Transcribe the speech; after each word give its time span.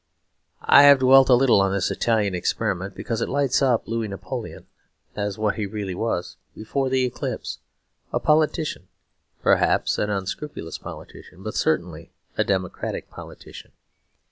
I 0.65 0.81
have 0.85 0.97
dwelt 0.97 1.29
a 1.29 1.35
little 1.35 1.61
on 1.61 1.71
this 1.73 1.91
Italian 1.91 2.33
experiment 2.33 2.95
because 2.95 3.21
it 3.21 3.29
lights 3.29 3.61
up 3.61 3.87
Louis 3.87 4.07
Napoleon 4.07 4.65
as 5.15 5.37
what 5.37 5.57
he 5.57 5.67
really 5.67 5.93
was 5.93 6.37
before 6.55 6.89
the 6.89 7.05
eclipse, 7.05 7.59
a 8.11 8.19
politician 8.19 8.87
perhaps 9.43 9.99
an 9.99 10.09
unscrupulous 10.09 10.79
politician 10.79 11.43
but 11.43 11.53
certainly 11.53 12.09
a 12.35 12.43
democratic 12.43 13.11
politician. 13.11 13.73